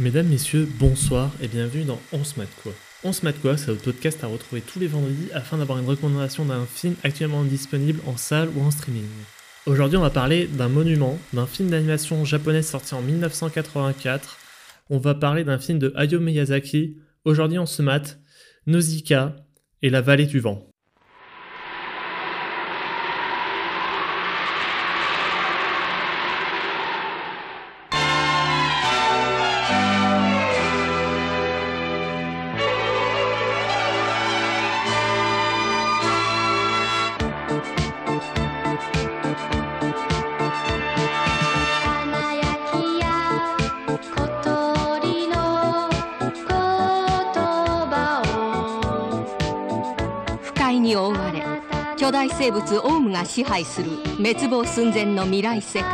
[0.00, 2.72] Mesdames, messieurs, bonsoir et bienvenue dans On se mate quoi.
[3.04, 5.84] On se mate quoi, c'est votre podcast à retrouver tous les vendredis afin d'avoir une
[5.84, 9.04] recommandation d'un film actuellement disponible en salle ou en streaming.
[9.66, 14.38] Aujourd'hui, on va parler d'un monument, d'un film d'animation japonais sorti en 1984.
[14.88, 16.96] On va parler d'un film de Hayao Miyazaki.
[17.26, 18.20] Aujourd'hui, on se mate
[18.66, 19.36] Nausicaa
[19.82, 20.69] et la vallée du vent.
[50.80, 51.44] に覆われ
[51.96, 55.90] 巨大生物オウムが支配する滅亡寸前の未来世界。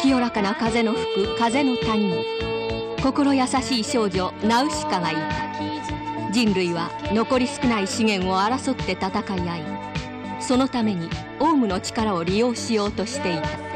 [0.00, 2.24] 清らかな風の吹く風の谷に
[3.02, 6.30] 心優しい少女ナウシカがいた。
[6.32, 9.62] 人類は残り少ない資源を争って戦い合い
[10.40, 13.71] そのためにオウムの力を利用しようとしていた。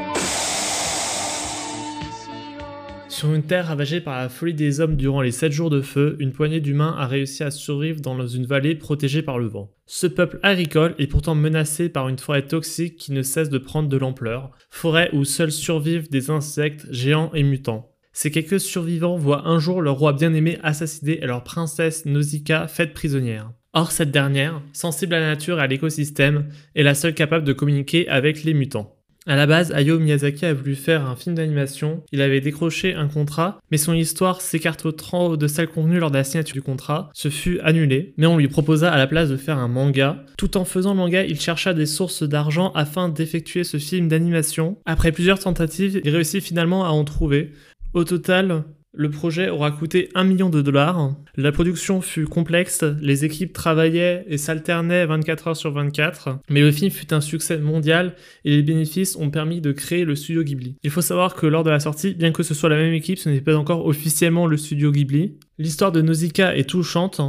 [3.17, 6.15] Sur une terre ravagée par la folie des hommes durant les 7 jours de feu,
[6.19, 9.73] une poignée d'humains a réussi à survivre dans une vallée protégée par le vent.
[9.87, 13.89] Ce peuple agricole est pourtant menacé par une forêt toxique qui ne cesse de prendre
[13.89, 17.91] de l'ampleur, forêt où seuls survivent des insectes géants et mutants.
[18.13, 22.93] Ces quelques survivants voient un jour leur roi bien-aimé assassiné et leur princesse Nausicaa faite
[22.93, 23.51] prisonnière.
[23.73, 27.53] Or, cette dernière, sensible à la nature et à l'écosystème, est la seule capable de
[27.53, 28.96] communiquer avec les mutants.
[29.29, 33.09] À la base, Hayao Miyazaki a voulu faire un film d'animation, il avait décroché un
[33.09, 37.09] contrat, mais son histoire s'écarte trop de celle convenue lors de la signature du contrat,
[37.13, 40.23] ce fut annulé, mais on lui proposa à la place de faire un manga.
[40.37, 44.77] Tout en faisant le manga, il chercha des sources d'argent afin d'effectuer ce film d'animation.
[44.85, 47.51] Après plusieurs tentatives, il réussit finalement à en trouver.
[47.93, 48.63] Au total,
[48.97, 51.13] le projet aura coûté 1 million de dollars.
[51.35, 56.71] La production fut complexe, les équipes travaillaient et s'alternaient 24 heures sur 24, mais le
[56.71, 60.75] film fut un succès mondial et les bénéfices ont permis de créer le studio Ghibli.
[60.83, 63.19] Il faut savoir que lors de la sortie, bien que ce soit la même équipe,
[63.19, 65.37] ce n'est pas encore officiellement le studio Ghibli.
[65.59, 67.21] L'histoire de Nausicaa est touchante,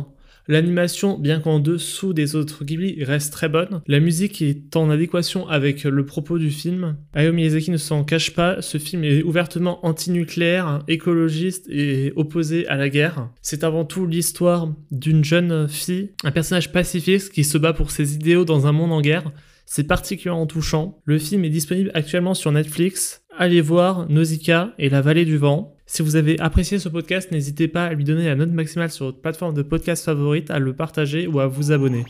[0.50, 3.82] L'animation, bien qu'en dessous des autres Ghibli, reste très bonne.
[3.86, 6.96] La musique est en adéquation avec le propos du film.
[7.12, 12.76] Hayao Miyazaki ne s'en cache pas, ce film est ouvertement anti-nucléaire, écologiste et opposé à
[12.76, 13.28] la guerre.
[13.42, 18.14] C'est avant tout l'histoire d'une jeune fille, un personnage pacifiste qui se bat pour ses
[18.14, 19.30] idéaux dans un monde en guerre.
[19.66, 21.02] C'est particulièrement touchant.
[21.04, 23.22] Le film est disponible actuellement sur Netflix.
[23.36, 25.76] Allez voir Nausicaa et la vallée du vent.
[25.90, 29.06] Si vous avez apprécié ce podcast, n'hésitez pas à lui donner la note maximale sur
[29.06, 32.04] votre plateforme de podcast favorite, à le partager ou à vous abonner.